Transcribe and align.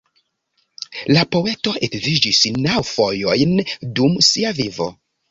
La 1.15 1.25
poeto 1.35 1.73
edziĝis 1.87 2.39
naŭ 2.55 2.77
fojojn 2.91 3.53
dum 3.99 4.17
sia 4.29 4.55
vivo. 4.61 4.89